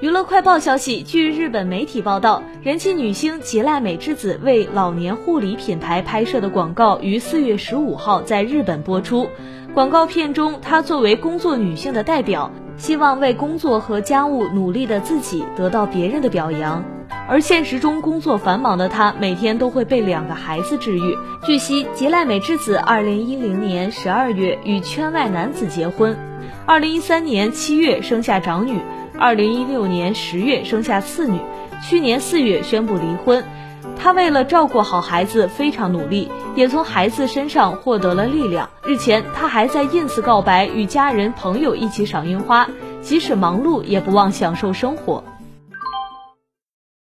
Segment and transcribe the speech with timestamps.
[0.00, 9.28] 娱乐快报消息，据日本媒体报道，人气女星吉濑美智子为老年护理品牌拍摄的广告于四月十五号在日本播出。
[9.74, 16.82] 广告片中，她作为工作女性的代表，希望为工作和家务努力的自己得到别人的表扬。
[17.28, 21.14] 而现实中工作繁忙的她，每天都会被两个孩子治愈。
[21.44, 26.16] 据悉，吉濑美智子二零一零年十二月与圈外男子结婚，
[26.64, 28.80] 二零一三年七月生下长女。
[29.20, 31.38] 二零一六年十月生下次女，
[31.86, 33.44] 去年四月宣布离婚。
[33.94, 38.70] 她为了照顾好孩子非常努力，也从孩子身上获得了力量。
[38.82, 42.66] 日前，她还在 ins 告白与家人朋友一起赏樱花，
[43.02, 45.22] 即使忙碌也不忘享受生活。